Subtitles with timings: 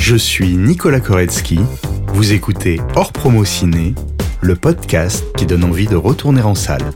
[0.00, 1.60] Je suis Nicolas Koretsky.
[2.08, 3.94] Vous écoutez Hors Promo Ciné,
[4.40, 6.90] le podcast qui donne envie de retourner en salle.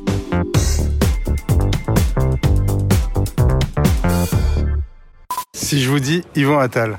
[5.53, 6.97] Si je vous dis Yvan Attal,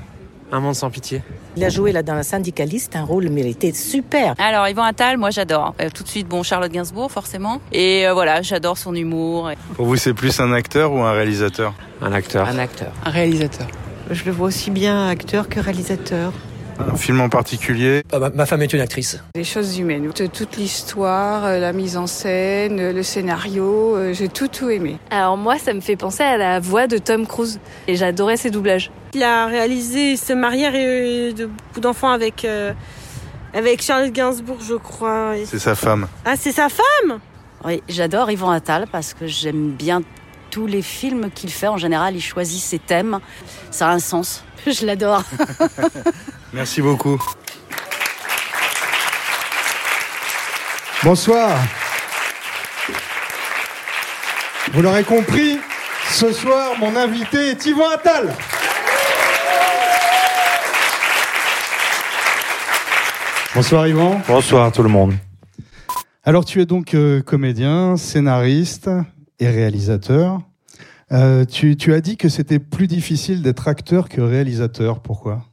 [0.52, 1.22] Un monde sans pitié.
[1.56, 4.36] Il a joué là dans la syndicaliste un rôle mérité super.
[4.38, 5.74] Alors Yvan Attal, moi j'adore.
[5.80, 7.60] Euh, tout de suite, bon Charlotte Gainsbourg forcément.
[7.72, 9.50] Et euh, voilà, j'adore son humour.
[9.74, 11.74] pour vous c'est plus un acteur ou un réalisateur?
[12.00, 12.48] Un acteur.
[12.48, 12.92] Un acteur.
[13.04, 13.66] Un réalisateur.
[14.10, 16.32] Je le vois aussi bien acteur que réalisateur.
[16.78, 19.18] Un film en particulier Ah, ma, ma femme est une actrice.
[19.34, 20.10] Les choses humaines.
[20.12, 24.98] Toute l'histoire, euh, la mise en scène, euh, le scénario, euh, j'ai tout tout aimé.
[25.10, 27.58] Alors moi, ça me fait penser à la voix de Tom Cruise.
[27.88, 28.90] Et j'adorais ses doublages.
[29.14, 32.72] Il a réalisé, il se mariait et de beaucoup d'enfants avec, euh,
[33.54, 35.32] avec Charlotte Gainsbourg, je crois.
[35.46, 36.06] C'est sa femme.
[36.26, 37.20] Ah, c'est sa femme?
[37.64, 40.02] Oui, j'adore Yvan Attal parce que j'aime bien
[40.56, 41.66] tous les films qu'il fait.
[41.66, 43.20] En général, il choisit ses thèmes.
[43.70, 44.42] Ça a un sens.
[44.66, 45.22] Je l'adore.
[46.54, 47.22] Merci beaucoup.
[51.04, 51.58] Bonsoir.
[54.72, 55.58] Vous l'aurez compris,
[56.10, 58.34] ce soir, mon invité est Yvan Attal.
[63.54, 64.22] Bonsoir Yvan.
[64.26, 65.12] Bonsoir tout le monde.
[66.24, 68.88] Alors tu es donc euh, comédien, scénariste
[69.38, 70.40] et réalisateur.
[71.12, 75.00] Euh, tu, as dit que c'était plus difficile d'être acteur que réalisateur.
[75.00, 75.44] Pourquoi?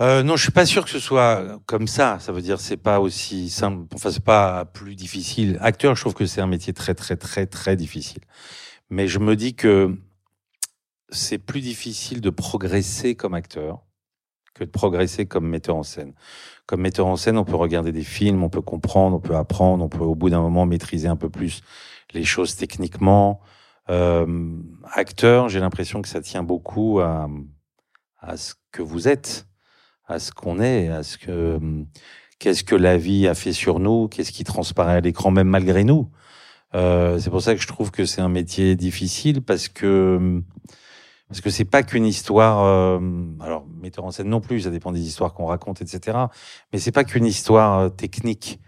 [0.00, 2.18] Euh, non, je suis pas sûr que ce soit comme ça.
[2.20, 3.86] Ça veut dire c'est pas aussi simple.
[3.94, 5.58] Enfin, c'est pas plus difficile.
[5.60, 8.22] Acteur, je trouve que c'est un métier très très très très difficile.
[8.90, 9.96] Mais je me dis que
[11.10, 13.84] c'est plus difficile de progresser comme acteur
[14.54, 16.14] que de progresser comme metteur en scène.
[16.66, 19.84] Comme metteur en scène, on peut regarder des films, on peut comprendre, on peut apprendre,
[19.84, 21.62] on peut au bout d'un moment maîtriser un peu plus
[22.12, 23.40] les choses techniquement.
[23.90, 24.58] Euh,
[24.92, 27.28] acteur, j'ai l'impression que ça tient beaucoup à,
[28.20, 29.46] à ce que vous êtes,
[30.06, 31.58] à ce qu'on est, à ce que
[32.38, 35.84] qu'est-ce que la vie a fait sur nous, qu'est-ce qui transparaît à l'écran même malgré
[35.84, 36.10] nous.
[36.74, 40.42] Euh, c'est pour ça que je trouve que c'est un métier difficile parce que
[41.28, 42.64] parce que c'est pas qu'une histoire.
[42.64, 42.98] euh,
[43.40, 46.18] alors metteur en scène non plus, ça dépend des histoires qu'on raconte, etc.
[46.72, 48.60] Mais c'est pas qu'une histoire euh, technique.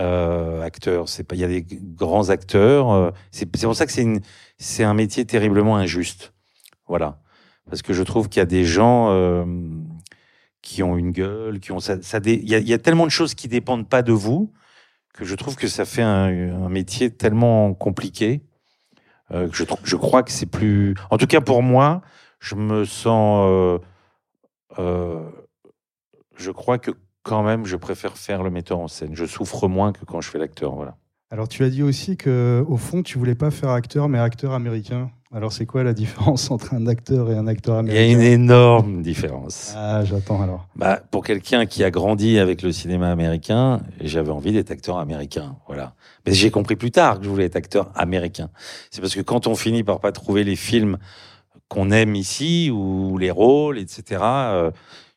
[0.00, 1.36] Euh, acteur, c'est pas.
[1.36, 2.90] Il y a des grands acteurs.
[2.92, 4.06] euh, c'est pour ça que c'est
[4.58, 6.32] c'est un métier terriblement injuste.
[6.88, 7.20] Voilà,
[7.70, 9.44] parce que je trouve qu'il y a des gens euh,
[10.62, 12.00] qui ont une gueule, qui ont ça.
[12.02, 14.52] ça il, y a, il y a tellement de choses qui dépendent pas de vous
[15.14, 18.42] que je trouve que ça fait un, un métier tellement compliqué
[19.32, 20.94] euh, que je, je crois que c'est plus.
[21.10, 22.02] En tout cas pour moi,
[22.40, 23.80] je me sens.
[24.78, 25.30] euh,
[26.36, 26.90] je crois que
[27.24, 29.10] quand même, je préfère faire le metteur en scène.
[29.14, 30.74] Je souffre moins que quand je fais l'acteur.
[30.74, 30.94] Voilà.
[31.30, 34.52] Alors tu as dit aussi que au fond tu voulais pas faire acteur mais acteur
[34.52, 35.10] américain.
[35.32, 38.18] Alors c'est quoi la différence entre un acteur et un acteur Il y a américain?
[38.20, 39.72] une énorme différence.
[39.74, 40.68] Ah j'attends alors.
[40.76, 45.56] Bah, pour quelqu'un qui a grandi avec le cinéma américain, j'avais envie d'être acteur américain.
[45.66, 45.94] Voilà.
[46.24, 48.50] Mais j'ai compris plus tard que je voulais être acteur américain.
[48.92, 50.98] C'est parce que quand on finit par pas trouver les films
[51.68, 54.20] qu'on aime ici ou les rôles, etc.
[54.22, 54.70] euh,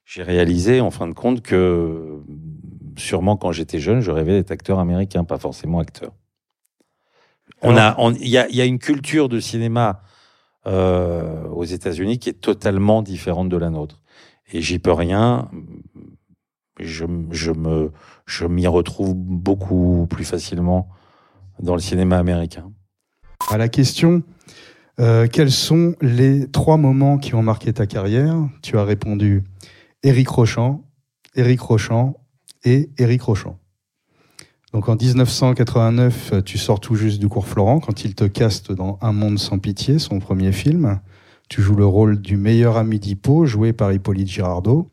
[0.08, 2.24] j'ai réalisé en fin de compte que
[2.98, 6.14] sûrement quand j'étais jeune, je rêvais d'être acteur américain, pas forcément acteur.
[7.62, 10.02] On a, il y a, il y a une culture de cinéma
[10.66, 14.02] euh, aux États-Unis qui est totalement différente de la nôtre.
[14.54, 15.52] Et j'y peux rien.
[16.80, 17.92] Je, je me,
[18.26, 20.88] je m'y retrouve beaucoup plus facilement
[21.60, 22.72] dans le cinéma américain.
[23.50, 24.24] À la question,
[25.00, 28.38] euh, quels sont les trois moments qui ont marqué ta carrière?
[28.62, 29.44] Tu as répondu
[30.04, 30.86] Éric Rochant,
[31.36, 32.18] Éric Rochant
[32.64, 33.60] et Éric Rochant.
[34.74, 38.72] Donc en 1989, euh, tu sors tout juste du cours Florent quand il te caste
[38.72, 41.00] dans Un monde sans pitié, son premier film.
[41.50, 44.90] Tu joues le rôle du meilleur ami d'Hippo, joué par Hippolyte Girardot.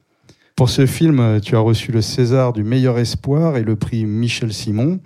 [0.56, 4.52] Pour ce film, tu as reçu le César du meilleur espoir et le prix Michel
[4.52, 5.00] Simon.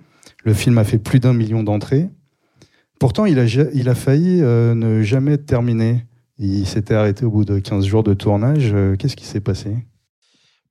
[0.45, 2.09] Le film a fait plus d'un million d'entrées.
[2.99, 6.05] Pourtant, il a, failli euh, ne jamais terminé.
[6.39, 8.71] Il s'était arrêté au bout de 15 jours de tournage.
[8.73, 9.75] Euh, Qu'est-ce qui s'est passé?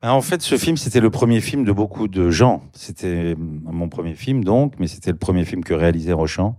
[0.03, 2.63] Ben, En fait, ce film, c'était le premier film de beaucoup de gens.
[2.73, 6.59] C'était mon premier film, donc, mais c'était le premier film que réalisait Rochant.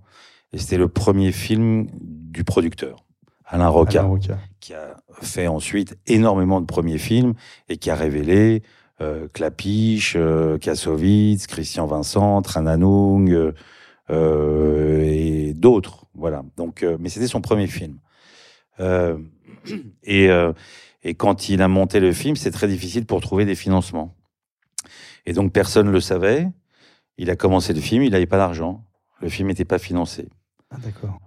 [0.53, 3.05] Et c'était le premier film du producteur,
[3.45, 4.37] Alain Roca, Alain Roca.
[4.59, 7.33] qui a fait ensuite énormément de premiers films
[7.67, 8.63] et qui a révélé
[8.99, 13.53] euh, Clapiche, euh, Kassovitz, Christian Vincent, Trananung euh,
[14.09, 16.05] euh, et d'autres.
[16.15, 16.43] Voilà.
[16.57, 17.97] Donc, euh, mais c'était son premier film.
[18.79, 19.17] Euh,
[20.03, 20.53] et, euh,
[21.03, 24.15] et quand il a monté le film, c'est très difficile pour trouver des financements.
[25.25, 26.47] Et donc personne ne le savait.
[27.17, 28.83] Il a commencé le film, il n'avait pas d'argent.
[29.21, 30.29] Le film n'était pas financé.
[30.71, 30.77] Ah.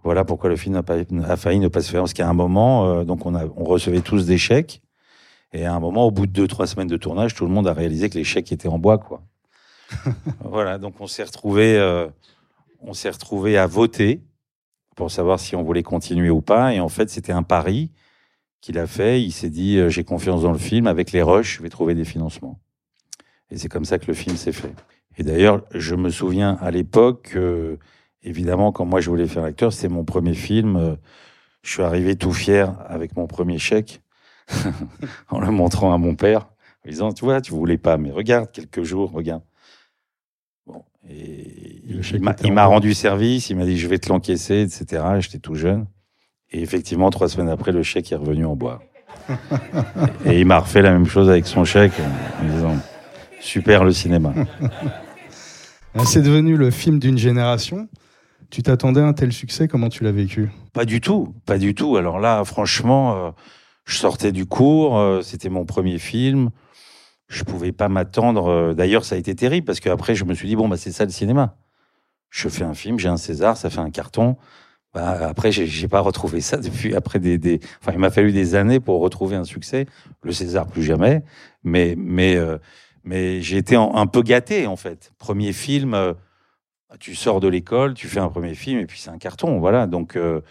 [0.04, 2.00] Voilà pourquoi le film pas, a failli ne pas se faire.
[2.00, 4.82] Parce qu'à un moment, euh, donc on, a, on recevait tous des chèques.
[5.52, 7.68] Et à un moment, au bout de deux, trois semaines de tournage, tout le monde
[7.68, 9.22] a réalisé que les chèques étaient en bois, quoi.
[10.40, 12.08] voilà, donc on s'est retrouvé, euh,
[12.80, 14.22] on s'est retrouvé à voter
[14.96, 16.74] pour savoir si on voulait continuer ou pas.
[16.74, 17.90] Et en fait, c'était un pari
[18.60, 19.22] qu'il a fait.
[19.22, 20.86] Il s'est dit, euh, j'ai confiance dans le film.
[20.86, 22.58] Avec les rushs, je vais trouver des financements.
[23.50, 24.74] Et c'est comme ça que le film s'est fait.
[25.18, 27.76] Et d'ailleurs, je me souviens à l'époque, euh,
[28.22, 30.76] évidemment, quand moi je voulais faire acteur, c'était mon premier film.
[30.76, 30.96] Euh,
[31.62, 34.00] je suis arrivé tout fier avec mon premier chèque,
[35.28, 36.48] en le montrant à mon père,
[36.84, 39.42] en disant, tu vois, tu voulais pas, mais regarde, quelques jours, regarde.
[41.02, 44.08] Bon, et Le il chèque m'a- il rendu service, il m'a dit, je vais te
[44.08, 45.02] l'encaisser, etc.
[45.20, 45.86] J'étais tout jeune.
[46.50, 48.82] Et effectivement, trois semaines après, le chèque est revenu en bois.
[50.26, 51.92] et il m'a refait la même chose avec son chèque,
[52.40, 52.76] en disant,
[53.40, 54.32] super le cinéma.
[55.94, 57.86] Ah, C'est devenu le film d'une génération.
[58.48, 60.50] Tu t'attendais à un tel succès Comment tu l'as vécu?
[60.72, 61.98] Pas du tout, pas du tout.
[61.98, 63.30] Alors là, franchement, euh,
[63.84, 66.48] je sortais du cours, euh, c'était mon premier film.
[67.32, 68.48] Je pouvais pas m'attendre.
[68.48, 70.92] euh, D'ailleurs, ça a été terrible parce qu'après, je me suis dit bon, bah c'est
[70.92, 71.56] ça le cinéma.
[72.30, 74.36] Je fais un film, j'ai un César, ça fait un carton.
[74.94, 76.94] Bah, après, j'ai pas retrouvé ça depuis.
[76.94, 77.18] Après
[77.80, 79.86] enfin, il m'a fallu des années pour retrouver un succès.
[80.22, 81.22] Le César, plus jamais.
[81.64, 82.58] Mais, mais, euh,
[83.06, 85.12] j'ai été un peu gâté en fait.
[85.18, 85.94] Premier film.
[85.94, 86.12] euh,
[87.00, 89.86] tu sors de l'école, tu fais un premier film et puis c'est un carton, voilà.
[89.86, 90.42] Donc, euh,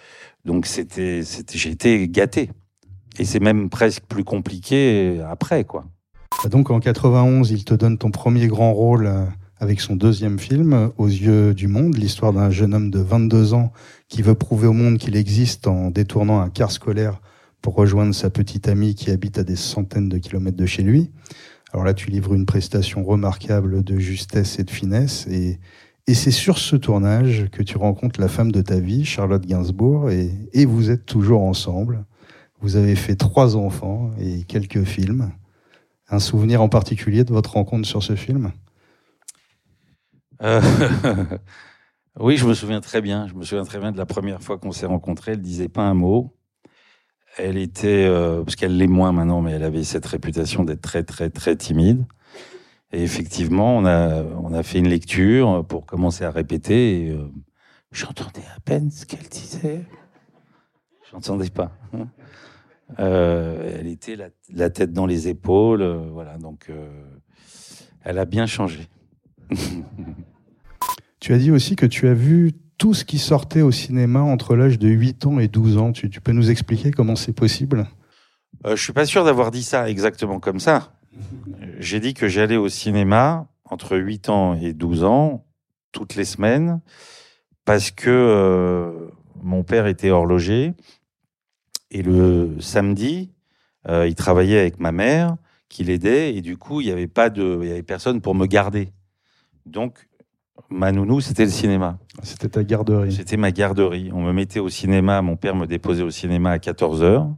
[1.54, 2.50] j'ai été gâté.
[3.19, 5.86] Et c'est même presque plus compliqué après, quoi.
[6.50, 9.25] Donc en 91, il te donne ton premier grand rôle euh,
[9.60, 13.54] avec son deuxième film, euh, Aux yeux du monde, l'histoire d'un jeune homme de 22
[13.54, 13.72] ans
[14.07, 17.22] qui veut prouver au monde qu'il existe en détournant un car scolaire
[17.62, 21.12] pour rejoindre sa petite amie qui habite à des centaines de kilomètres de chez lui.
[21.74, 25.60] Alors là, tu livres une prestation remarquable de justesse et de finesse et
[26.13, 30.66] c'est sur ce tournage que tu rencontres la femme de ta vie, Charlotte Gainsbourg, et
[30.66, 32.06] vous êtes toujours ensemble.
[32.62, 35.31] Vous avez fait trois enfants et quelques films.
[36.12, 38.52] Un souvenir en particulier de votre rencontre sur ce film?
[40.44, 40.62] Euh,
[42.19, 43.28] oui, je me souviens très bien.
[43.28, 45.31] Je me souviens très bien de la première fois qu'on s'est rencontrés.
[45.31, 46.36] Elle disait pas un mot.
[47.38, 51.04] Elle était, euh, parce qu'elle l'est moins maintenant, mais elle avait cette réputation d'être très,
[51.04, 52.06] très, très timide.
[52.92, 57.07] Et effectivement, on a, on a fait une lecture pour commencer à répéter.
[57.10, 57.31] Euh,
[57.94, 59.86] j'entendais à peine ce qu'elle disait.
[61.10, 61.72] J'entendais pas.
[63.00, 66.38] Euh, elle était la, la tête dans les épaules, euh, voilà.
[66.38, 66.90] Donc, euh,
[68.04, 68.88] elle a bien changé.
[71.22, 74.56] Tu as dit aussi que tu as vu tout ce qui sortait au cinéma entre
[74.56, 75.92] l'âge de 8 ans et 12 ans.
[75.92, 77.86] Tu, tu peux nous expliquer comment c'est possible?
[78.66, 80.94] Euh, je suis pas sûr d'avoir dit ça exactement comme ça.
[81.78, 85.46] J'ai dit que j'allais au cinéma entre 8 ans et 12 ans,
[85.92, 86.82] toutes les semaines,
[87.66, 89.08] parce que euh,
[89.44, 90.74] mon père était horloger.
[91.92, 93.32] Et le samedi,
[93.88, 95.36] euh, il travaillait avec ma mère,
[95.68, 98.34] qui l'aidait, et du coup, il n'y avait pas de, il y avait personne pour
[98.34, 98.90] me garder.
[99.66, 100.08] Donc,
[100.70, 102.00] ma nounou, c'était le cinéma.
[102.24, 103.14] C'était ta garderie.
[103.14, 104.10] C'était ma garderie.
[104.14, 107.30] On me mettait au cinéma, mon père me déposait au cinéma à 14 heures.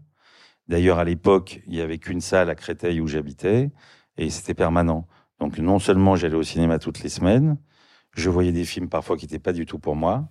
[0.68, 3.72] D'ailleurs, à l'époque, il n'y avait qu'une salle à Créteil où j'habitais,
[4.18, 5.08] et c'était permanent.
[5.40, 7.58] Donc, non seulement j'allais au cinéma toutes les semaines,
[8.16, 10.30] je voyais des films parfois qui n'étaient pas du tout pour moi,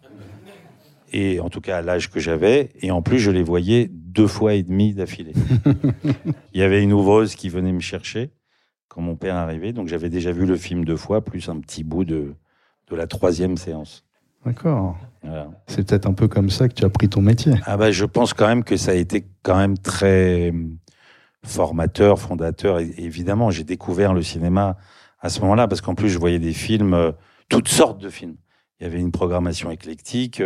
[1.13, 4.27] et en tout cas à l'âge que j'avais, et en plus, je les voyais deux
[4.27, 5.35] fois et demi d'affilée.
[6.53, 8.31] il y avait une ouvreuse qui venait me chercher
[8.89, 11.83] quand mon père arrivait, donc j'avais déjà vu le film deux fois, plus un petit
[11.83, 12.35] bout de,
[12.91, 14.05] de la troisième séance.
[14.45, 14.99] D'accord.
[15.23, 15.51] Voilà.
[15.67, 17.55] C'est peut-être un peu comme ça que tu as pris ton métier.
[17.65, 20.77] Ah bah, je pense quand même que ça a été quand même très hum,
[21.45, 22.81] formateur, fondateur.
[22.81, 24.77] Et, évidemment, j'ai découvert le cinéma
[25.21, 27.13] à ce moment-là parce qu'en plus, je voyais des films, euh,
[27.49, 28.37] toutes sortes de films.
[28.81, 30.43] Il y avait une programmation éclectique.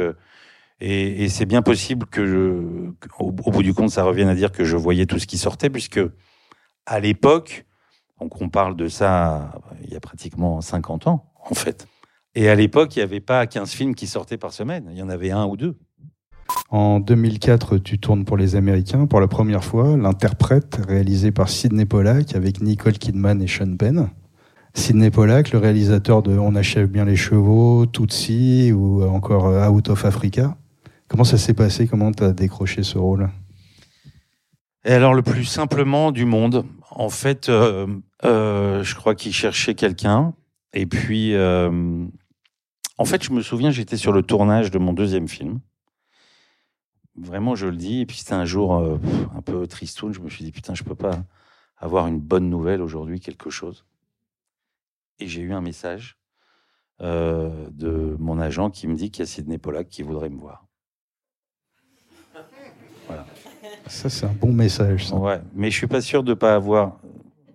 [0.81, 4.77] Et c'est bien possible que, au, bout du compte, ça revienne à dire que je
[4.77, 6.01] voyais tout ce qui sortait, puisque
[6.85, 7.65] à l'époque,
[8.21, 9.53] donc on parle de ça
[9.83, 11.87] il y a pratiquement 50 ans, en fait.
[12.35, 14.89] Et à l'époque, il n'y avait pas 15 films qui sortaient par semaine.
[14.91, 15.79] Il y en avait un ou deux.
[16.69, 21.87] En 2004, tu tournes pour les Américains pour la première fois, l'interprète réalisé par Sidney
[21.87, 24.11] Pollack avec Nicole Kidman et Sean Penn.
[24.75, 29.89] Sidney Pollack, le réalisateur de On achève bien les chevaux, Tootsie ou encore euh, Out
[29.89, 30.57] of Africa.
[31.09, 31.87] Comment ça s'est passé?
[31.87, 33.31] Comment tu as décroché ce rôle?
[34.85, 37.87] Et alors, le plus simplement du monde, en fait, euh,
[38.25, 40.35] euh, je crois qu'il cherchait quelqu'un.
[40.73, 42.07] Et puis, euh,
[42.99, 45.61] en fait, je me souviens, j'étais sur le tournage de mon deuxième film.
[47.17, 48.01] Vraiment, je le dis.
[48.01, 50.13] Et puis, c'était un jour un peu tristoun.
[50.13, 51.25] Je me suis dit, putain, je peux pas
[51.79, 53.85] avoir une bonne nouvelle aujourd'hui, quelque chose.
[55.19, 56.19] Et j'ai eu un message
[57.01, 60.67] de mon agent qui me dit qu'il y a Sidney Pollack qui voudrait me voir.
[63.07, 63.27] Voilà.
[63.87, 65.09] Ça, c'est un bon message.
[65.09, 65.17] ça.
[65.17, 66.99] Ouais, mais je suis pas sûr de pas avoir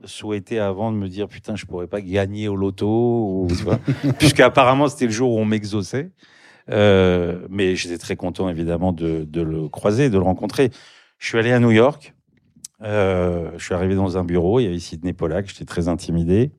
[0.05, 3.79] souhaité avant de me dire putain, je pourrais pas gagner au loto, ou, tu vois,
[4.19, 6.11] puisqu'apparemment c'était le jour où on m'exauçait.
[6.69, 10.69] Euh, mais j'étais très content évidemment de, de le croiser, de le rencontrer.
[11.17, 12.15] Je suis allé à New York.
[12.83, 14.59] Euh, je suis arrivé dans un bureau.
[14.59, 15.47] Il y avait Sidney Pollack.
[15.47, 16.51] J'étais très intimidé.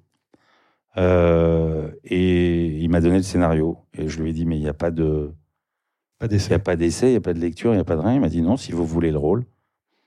[0.96, 3.78] Euh, et il m'a donné le scénario.
[3.96, 5.32] Et je lui ai dit mais il n'y a pas de
[6.18, 6.58] Pas il n'y a d'essai.
[6.58, 8.14] pas d'essai, il n'y a pas de lecture, il n'y a pas de rien.
[8.14, 9.44] Il m'a dit non, si vous voulez le rôle,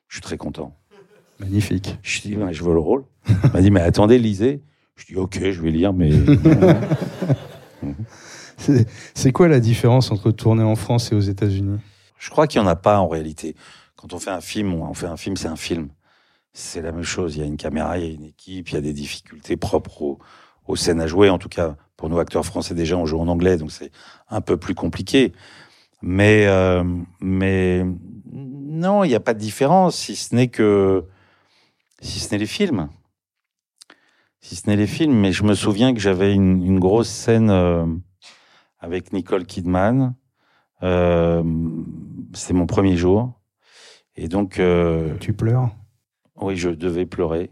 [0.08, 0.76] je suis très content.
[1.40, 1.98] Magnifique.
[2.02, 3.04] Je dit, Ouais, je veux le rôle.
[3.28, 4.62] Il m'a dit, mais attendez, lisez.
[4.96, 6.12] Je dis, ok, je vais lire, mais.
[8.58, 11.80] C'est c'est quoi la différence entre tourner en France et aux États-Unis?
[12.18, 13.56] Je crois qu'il n'y en a pas en réalité.
[13.96, 15.90] Quand on fait un film, on fait un film, c'est un film.
[16.54, 17.36] C'est la même chose.
[17.36, 19.58] Il y a une caméra, il y a une équipe, il y a des difficultés
[19.58, 20.20] propres aux,
[20.68, 21.30] aux scènes à jouer.
[21.30, 23.92] En tout cas, pour nous acteurs français, déjà, on joue en anglais, donc c'est
[24.30, 25.34] un peu plus compliqué.
[26.02, 26.84] Mais, euh,
[27.20, 27.86] mais
[28.75, 31.05] non, il n'y a pas de différence, si ce n'est que,
[32.01, 32.89] si ce n'est les films.
[34.41, 35.15] Si ce n'est les films.
[35.20, 37.86] Mais je me souviens que j'avais une, une grosse scène euh,
[38.79, 40.13] avec Nicole Kidman.
[40.84, 41.44] Euh,
[42.34, 43.34] c'était mon premier jour.
[44.15, 45.70] Et donc, euh, Tu pleures?
[46.41, 47.50] oui, je devais pleurer.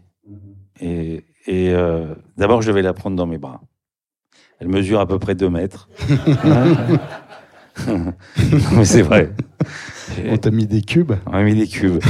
[0.80, 3.60] Et, et euh, d'abord, je devais la prendre dans mes bras.
[4.60, 5.88] Elle mesure à peu près deux mètres.
[7.86, 8.12] Non,
[8.76, 9.32] mais c'est vrai.
[10.26, 12.02] On t'a mis des cubes on m'a mis des cubes.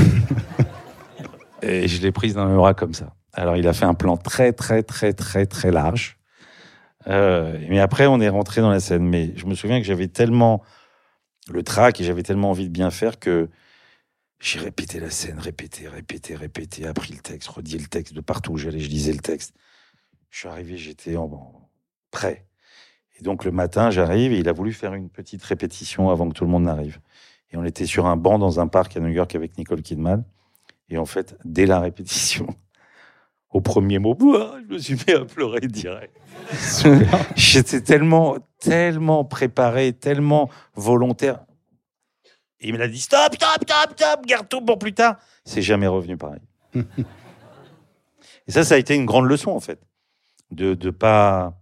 [1.63, 3.15] Et je l'ai prise dans mes bras comme ça.
[3.33, 6.19] Alors, il a fait un plan très, très, très, très, très large.
[7.07, 9.09] Euh, mais après, on est rentré dans la scène.
[9.09, 10.63] Mais je me souviens que j'avais tellement
[11.51, 13.49] le trac et j'avais tellement envie de bien faire que
[14.41, 18.53] j'ai répété la scène, répété, répété, répété, appris le texte, redit le texte de partout
[18.53, 19.55] où j'allais, je lisais le texte.
[20.31, 21.71] Je suis arrivé, j'étais en, en-
[22.11, 22.47] prêt.
[23.19, 26.35] Et donc le matin, j'arrive et il a voulu faire une petite répétition avant que
[26.35, 26.99] tout le monde n'arrive.
[27.53, 30.25] Et on était sur un banc dans un parc à New York avec Nicole Kidman.
[30.89, 32.47] Et en fait, dès la répétition,
[33.51, 36.17] au premier mot, je me suis mis à pleurer direct.
[37.37, 41.45] J'étais tellement, tellement préparé, tellement volontaire.
[42.61, 45.17] Et il me l'a dit stop, stop, stop, stop, garde tout pour plus tard.
[45.45, 46.41] C'est jamais revenu pareil.
[48.47, 49.81] Et ça, ça a été une grande leçon en fait,
[50.51, 51.55] de de pas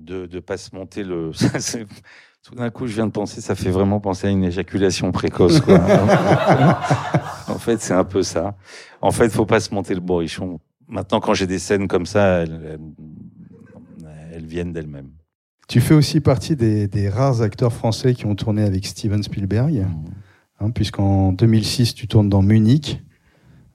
[0.00, 1.30] de de pas se monter le.
[2.42, 5.60] Tout d'un coup, je viens de penser, ça fait vraiment penser à une éjaculation précoce.
[5.60, 5.78] Quoi.
[7.48, 8.56] en fait, c'est un peu ça.
[9.02, 10.58] En fait, faut pas se monter le bourrichon.
[10.88, 12.78] Maintenant, quand j'ai des scènes comme ça, elles,
[14.32, 15.10] elles- viennent d'elles-mêmes.
[15.68, 19.86] Tu fais aussi partie des, des rares acteurs français qui ont tourné avec Steven Spielberg,
[20.60, 23.02] hein, puisqu'en 2006, tu tournes dans Munich.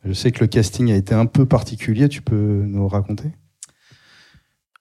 [0.04, 3.30] Je sais que le casting a été un peu particulier, tu peux nous raconter?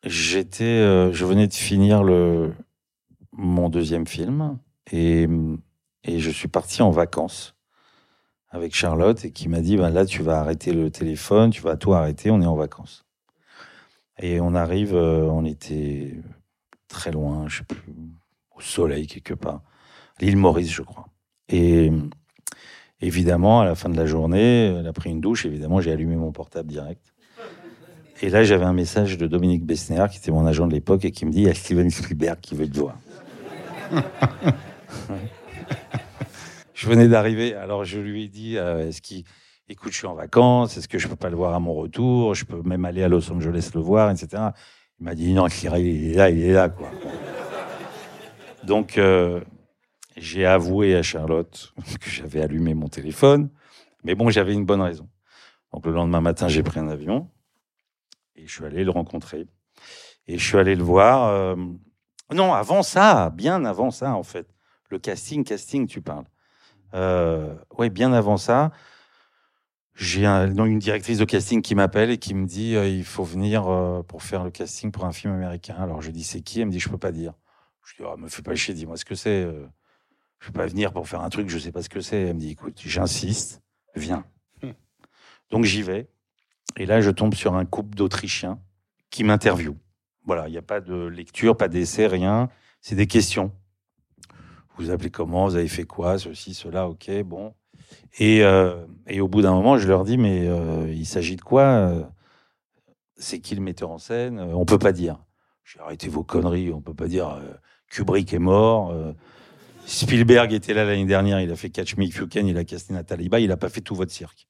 [0.05, 2.53] J'étais, euh, je venais de finir le
[3.33, 4.59] mon deuxième film
[4.93, 5.27] et
[6.05, 7.57] et je suis parti en vacances
[8.51, 11.77] avec Charlotte et qui m'a dit ben là tu vas arrêter le téléphone, tu vas
[11.77, 13.07] tout arrêter, on est en vacances.
[14.19, 16.21] Et on arrive, euh, on était
[16.89, 17.95] très loin, je sais plus,
[18.55, 19.63] au soleil quelque part,
[20.21, 21.09] l'île Maurice je crois.
[21.49, 21.91] Et
[23.01, 26.17] évidemment à la fin de la journée, elle a pris une douche, évidemment j'ai allumé
[26.17, 27.14] mon portable direct.
[28.25, 31.11] Et là, j'avais un message de Dominique Besnéard, qui était mon agent de l'époque, et
[31.11, 32.97] qui me dit il y a Steven Spielberg qui veut te voir.
[36.73, 39.25] je venais d'arriver, alors je lui ai dit euh, est-ce qu'il.
[39.69, 42.35] Écoute, je suis en vacances, est-ce que je peux pas le voir à mon retour?
[42.35, 44.43] Je peux même aller à Los Angeles le voir, etc.
[45.01, 46.89] Il m'a dit non, Cyril, il est là, il est là, quoi.
[48.63, 49.43] Donc, euh,
[50.17, 53.51] j'ai avoué à Charlotte que j'avais allumé mon téléphone,
[54.03, 55.11] mais bon, j'avais une bonne raison.
[55.75, 57.29] Donc, le lendemain matin, j'ai pris un avion.
[58.45, 59.47] Et je suis allé le rencontrer.
[60.27, 61.29] Et je suis allé le voir.
[61.31, 61.57] euh,
[62.31, 64.47] Non, avant ça, bien avant ça, en fait.
[64.91, 66.27] Le casting, casting, tu parles.
[66.93, 68.71] Euh, ouais, bien avant ça,
[69.95, 73.25] j'ai un, une directrice de casting qui m'appelle et qui me dit euh, il faut
[73.25, 75.77] venir euh, pour faire le casting pour un film américain.
[75.79, 76.61] Alors je dis c'est qui?
[76.61, 77.33] Elle me dit je peux pas dire.
[77.85, 79.49] Je dis oh, me fais pas chier, dis-moi ce que c'est.
[80.39, 82.21] Je peux pas venir pour faire un truc, je sais pas ce que c'est.
[82.23, 83.63] Elle me dit écoute, j'insiste,
[83.97, 84.25] viens.
[85.51, 86.09] Donc j'y vais.
[86.77, 88.59] Et là, je tombe sur un couple d'Autrichiens
[89.11, 89.79] qui m'interviewent.
[90.25, 92.49] Voilà, il n'y a pas de lecture, pas d'essai, rien.
[92.81, 93.53] C'est des questions.
[94.77, 97.55] Vous appelez comment Vous avez fait quoi Ceci, cela, ok, bon.
[98.19, 101.43] Et, euh, et au bout d'un moment, je leur dis, mais euh, il s'agit de
[101.43, 102.03] quoi euh,
[103.17, 105.19] C'est qui le metteur en scène On peut pas dire.
[105.65, 107.41] J'ai arrêté vos conneries, on peut pas dire
[107.89, 108.95] Kubrick est mort.
[109.87, 112.65] Spielberg était là l'année dernière, il a fait Catch Me If You Can, il a
[112.65, 114.47] casté Nathalie Baye, il a pas fait tout votre cirque.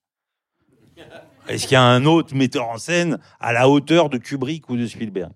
[1.48, 4.76] Est-ce qu'il y a un autre metteur en scène à la hauteur de Kubrick ou
[4.76, 5.32] de Spielberg?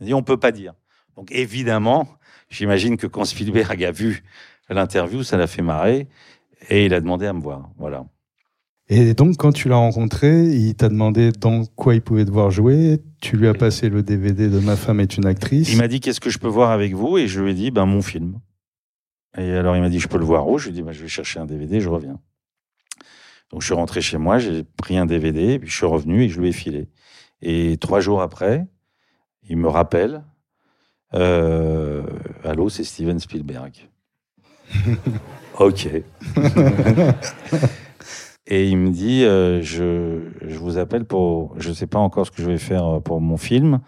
[0.00, 0.74] On on peut pas dire.
[1.16, 2.08] Donc évidemment,
[2.48, 4.24] j'imagine que quand Spielberg a vu
[4.68, 6.08] l'interview, ça l'a fait marrer
[6.68, 7.70] et il a demandé à me voir.
[7.78, 8.04] Voilà.
[8.88, 13.00] Et donc, quand tu l'as rencontré, il t'a demandé dans quoi il pouvait devoir jouer.
[13.20, 15.72] Tu lui as passé le DVD de Ma femme est une actrice.
[15.72, 17.16] Il m'a dit qu'est-ce que je peux voir avec vous?
[17.16, 18.38] Et je lui ai dit ben mon film.
[19.38, 20.58] Et alors il m'a dit je peux le voir où?
[20.58, 22.18] Je lui ai dit ben, je vais chercher un DVD, je reviens.
[23.52, 26.28] Donc je suis rentré chez moi, j'ai pris un DVD, puis je suis revenu et
[26.28, 26.88] je lui ai filé.
[27.42, 28.66] Et trois jours après,
[29.48, 30.24] il me rappelle
[31.14, 32.02] euh,
[32.44, 33.74] Allô, c'est Steven Spielberg.
[35.58, 35.88] ok.
[38.48, 42.32] Et il me dit, euh, je, je, vous appelle pour, je sais pas encore ce
[42.32, 43.80] que je vais faire euh, pour mon film,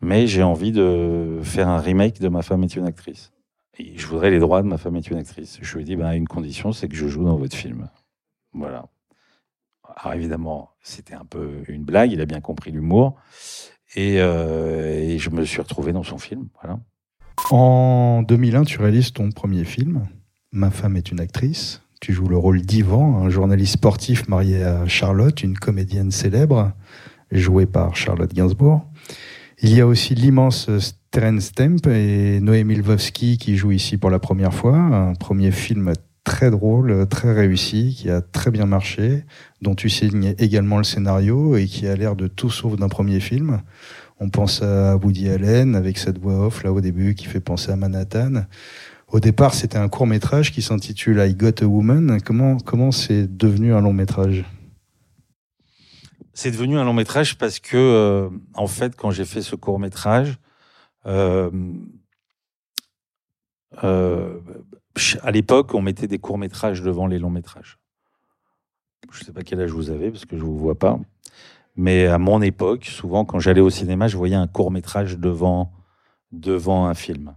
[0.00, 3.32] mais j'ai envie de faire un remake de Ma femme est une actrice.
[3.78, 5.58] Et je voudrais les droits de Ma femme est une actrice.
[5.60, 7.90] Je lui ai dit, ben, une condition, c'est que je joue dans votre film.
[8.54, 8.86] Voilà.
[9.96, 13.16] Alors évidemment, c'était un peu une blague, il a bien compris l'humour.
[13.94, 16.48] Et, euh, je me suis retrouvé dans son film.
[17.50, 20.06] En 2001, tu réalises ton premier film,
[20.50, 21.82] Ma femme est une actrice.
[22.00, 26.72] Tu joues le rôle d'Ivan, un journaliste sportif marié à Charlotte, une comédienne célèbre,
[27.30, 28.86] jouée par Charlotte Gainsbourg.
[29.60, 30.70] Il y a aussi l'immense
[31.10, 34.76] Terence Stamp et Noémie Lvovsky qui joue ici pour la première fois.
[34.76, 35.92] Un premier film
[36.28, 39.24] très drôle, très réussi, qui a très bien marché,
[39.62, 43.18] dont tu signes également le scénario et qui a l'air de tout sauf d'un premier
[43.18, 43.62] film.
[44.20, 47.72] On pense à Woody Allen avec cette voix off là au début qui fait penser
[47.72, 48.44] à Manhattan.
[49.10, 52.20] Au départ, c'était un court métrage qui s'intitule I Got a Woman.
[52.20, 54.44] Comment comment c'est devenu un long métrage?
[56.34, 59.78] C'est devenu un long métrage parce que euh, en fait, quand j'ai fait ce court
[59.78, 60.36] métrage,
[61.06, 61.50] euh,
[63.84, 64.37] euh,
[65.22, 67.78] à l'époque, on mettait des courts métrages devant les longs métrages.
[69.10, 70.98] Je ne sais pas quel âge vous avez parce que je vous vois pas.
[71.76, 75.72] Mais à mon époque, souvent, quand j'allais au cinéma, je voyais un court métrage devant
[76.32, 77.34] un film.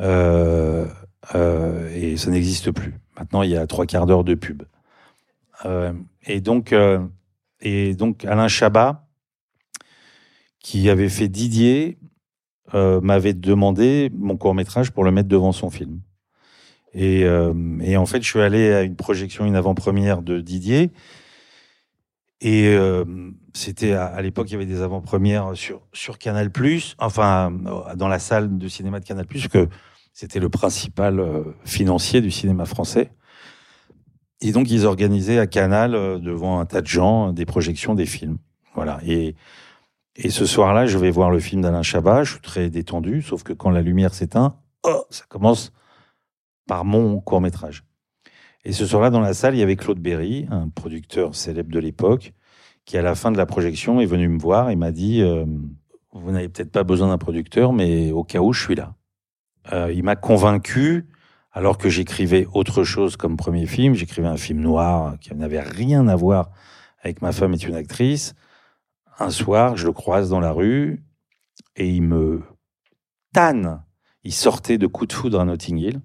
[0.00, 0.86] Euh,
[1.34, 2.94] euh, et ça n'existe plus.
[3.18, 4.64] Maintenant, il y a trois quarts d'heure de pub.
[5.64, 5.92] Euh,
[6.26, 6.74] et donc,
[7.60, 9.06] et donc Alain Chabat,
[10.58, 11.98] qui avait fait Didier,
[12.72, 16.00] m'avait demandé mon court métrage pour le mettre devant son film.
[16.94, 17.22] Et,
[17.82, 20.92] et, en fait, je suis allé à une projection, une avant-première de Didier.
[22.40, 22.76] Et
[23.54, 26.50] c'était à, l'époque, il y avait des avant-premières sur, sur Canal+,
[26.98, 27.52] enfin,
[27.96, 29.68] dans la salle de cinéma de Canal+, que
[30.12, 33.10] c'était le principal euh, financier du cinéma français.
[34.40, 38.06] Et donc, ils organisaient à Canal, euh, devant un tas de gens, des projections des
[38.06, 38.38] films.
[38.74, 39.00] Voilà.
[39.06, 39.34] Et,
[40.16, 42.24] et ce soir-là, je vais voir le film d'Alain Chabat.
[42.24, 45.72] Je suis très détendu, sauf que quand la lumière s'éteint, oh, ça commence
[46.66, 47.84] par mon court-métrage.
[48.64, 51.78] Et ce soir-là, dans la salle, il y avait Claude Berry, un producteur célèbre de
[51.78, 52.32] l'époque,
[52.84, 55.44] qui, à la fin de la projection, est venu me voir et m'a dit euh,
[56.12, 58.94] Vous n'avez peut-être pas besoin d'un producteur, mais au cas où, je suis là.
[59.72, 61.06] Euh, il m'a convaincu,
[61.52, 63.94] alors que j'écrivais autre chose comme premier film.
[63.94, 66.50] J'écrivais un film noir qui n'avait rien à voir
[67.04, 68.34] avec ma femme est une actrice.
[69.18, 71.04] Un soir, je le croise dans la rue
[71.76, 72.42] et il me
[73.32, 73.84] tanne.
[74.24, 76.00] Il sortait de coup de foudre à Notting Hill.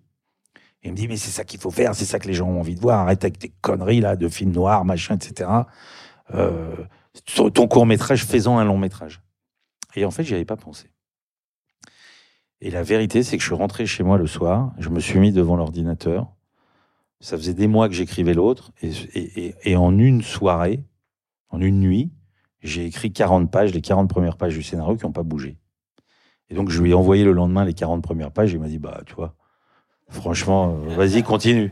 [0.84, 2.60] Il me dit, mais c'est ça qu'il faut faire, c'est ça que les gens ont
[2.60, 3.00] envie de voir.
[3.00, 5.50] Arrête avec tes conneries là de films noirs, machin, etc.
[6.34, 6.76] Euh,
[7.36, 9.22] ton court métrage, faisant un long métrage.
[9.96, 10.92] Et en fait, j'y avais pas pensé.
[12.62, 15.20] Et la vérité, c'est que je suis rentré chez moi le soir, je me suis
[15.20, 16.28] mis devant l'ordinateur.
[17.22, 20.86] Ça faisait des mois que j'écrivais l'autre, et, en une soirée,
[21.50, 22.12] en une nuit,
[22.62, 25.58] j'ai écrit 40 pages, les 40 premières pages du scénario qui n'ont pas bougé.
[26.50, 28.80] Et donc, je lui ai envoyé le lendemain les 40 premières pages, il m'a dit,
[28.80, 29.36] bah, tu vois,
[30.10, 31.72] franchement, euh, vas-y, continue.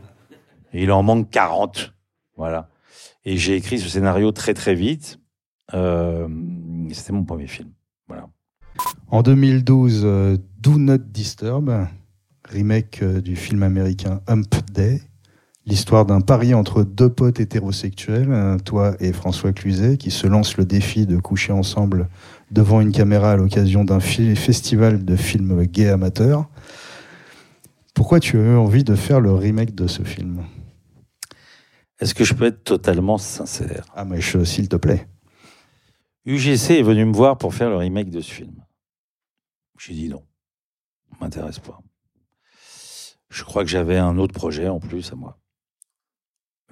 [0.72, 1.94] Il en manque 40.
[2.36, 2.68] Voilà.
[3.24, 5.18] Et j'ai écrit ce scénario très, très vite.
[5.74, 6.28] Euh,
[6.92, 7.70] C'était mon premier film.
[8.06, 8.28] Voilà.
[9.08, 11.86] En 2012, euh, Do Not Disturb,
[12.48, 15.02] remake du film américain Hump Day,
[15.66, 20.64] l'histoire d'un pari entre deux potes hétérosexuels, toi et François Cluzet, qui se lancent le
[20.64, 22.08] défi de coucher ensemble
[22.50, 26.48] devant une caméra à l'occasion d'un festival de films gays amateurs.
[27.94, 30.44] Pourquoi tu as eu envie de faire le remake de ce film?
[31.98, 33.86] Est-ce que je peux être totalement sincère?
[33.94, 35.08] Ah, mais s'il te plaît.
[36.24, 38.64] UGC est venu me voir pour faire le remake de ce film.
[39.78, 40.24] J'ai dit non,
[41.20, 41.80] m'intéresse pas.
[43.30, 45.38] Je crois que j'avais un autre projet en plus à moi.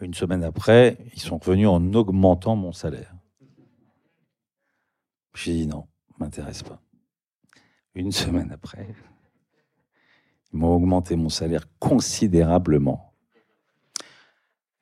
[0.01, 3.15] Une semaine après, ils sont revenus en augmentant mon salaire.
[5.35, 6.81] J'ai dit non, m'intéresse pas.
[7.95, 8.95] Une semaine après,
[10.57, 13.13] m'ont augmenté mon salaire considérablement.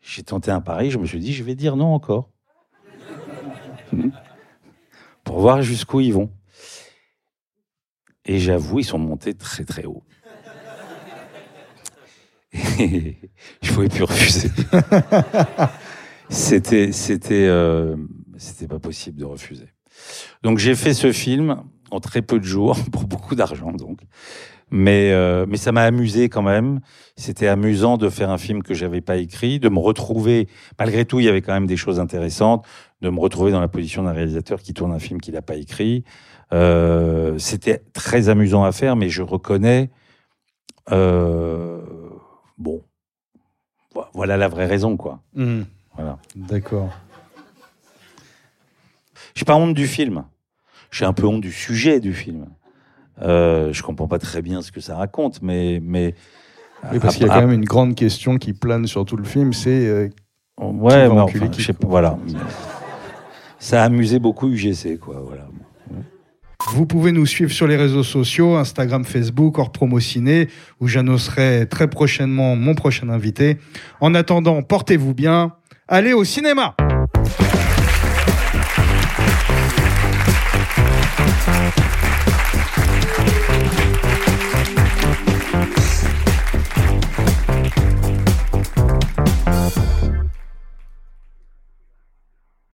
[0.01, 2.31] J'ai tenté un pari, je me suis dit, je vais dire non encore.
[5.25, 6.31] Pour voir jusqu'où ils vont.
[8.27, 10.03] Et j'avoue, ils sont montés très très haut.
[12.79, 13.17] Et
[13.63, 14.51] je pouvais plus refuser.
[16.29, 17.97] c'était, c'était, euh,
[18.37, 19.69] c'était pas possible de refuser.
[20.43, 24.01] Donc j'ai fait ce film en très peu de jours pour beaucoup d'argent donc.
[24.77, 26.81] Mais, euh, mais ça m'a amusé quand même.
[27.17, 30.49] C'était amusant de faire un film que j'avais pas écrit, de me retrouver.
[30.81, 32.67] Malgré tout, il y avait quand même des choses intéressantes,
[33.01, 35.55] de me retrouver dans la position d'un réalisateur qui tourne un film qu'il n'a pas
[35.55, 36.03] écrit.
[36.53, 39.91] Euh, C'était très amusant à faire, mais je reconnais.
[40.91, 41.81] Euh,
[42.59, 42.83] bon,
[43.95, 45.23] vo- voilà la vraie raison, quoi.
[45.35, 45.63] Hmm,
[45.95, 46.19] Voilà.
[46.35, 46.91] D'accord.
[49.37, 50.25] J'ai pas honte du film.
[50.91, 52.47] J'ai un peu honte du sujet du film.
[53.23, 56.15] Euh, je comprends pas très bien ce que ça raconte, mais mais
[56.93, 59.25] Oui, parce qu'il y a quand même une grande question qui plane sur tout le
[59.25, 60.09] film, c'est euh,
[60.61, 62.19] ouais, enculer enfin, qui, je sais pas, voilà.
[63.59, 65.23] Ça a amusé beaucoup UGC, quoi.
[65.27, 65.47] Voilà.
[66.73, 70.49] Vous pouvez nous suivre sur les réseaux sociaux, Instagram, Facebook, hors promo ciné,
[70.81, 73.59] où j'annoncerai très prochainement mon prochain invité.
[74.01, 75.53] En attendant, portez-vous bien.
[75.89, 76.75] Allez au cinéma